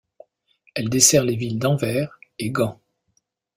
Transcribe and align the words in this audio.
Elle 0.73 0.89
dessert 0.89 1.23
les 1.23 1.35
villes 1.35 1.59
d'Anvers 1.59 2.17
et 2.39 2.49
Gand. 2.49 2.79